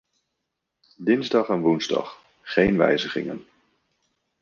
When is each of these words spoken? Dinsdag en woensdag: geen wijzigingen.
Dinsdag 0.97 1.49
en 1.49 1.59
woensdag: 1.61 2.21
geen 2.41 2.77
wijzigingen. 2.77 3.45